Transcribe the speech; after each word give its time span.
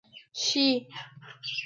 شې. 0.43 0.67